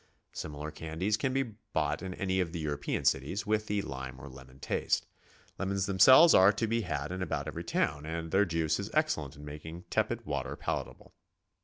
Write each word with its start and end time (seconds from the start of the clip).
Similar 0.33 0.71
candies 0.71 1.15
can 1.15 1.31
be 1.31 1.43
bought 1.43 2.01
in 2.01 2.15
any 2.15 2.39
of 2.39 2.53
the 2.53 2.59
European 2.59 3.05
cities, 3.05 3.45
with 3.45 3.67
the 3.67 3.83
lime 3.83 4.19
or 4.19 4.27
lemon 4.27 4.59
taste. 4.59 5.05
I.emons 5.59 5.85
themselves 5.85 6.33
are 6.33 6.51
to 6.51 6.65
be 6.65 6.81
had 6.81 7.11
in 7.11 7.21
about 7.21 7.45
every 7.47 7.63
town, 7.63 8.03
and 8.07 8.31
their 8.31 8.43
juice 8.45 8.79
is 8.79 8.89
excellent 8.95 9.35
in 9.35 9.45
making 9.45 9.83
tepid 9.91 10.25
water 10.25 10.55
palatable. 10.55 11.13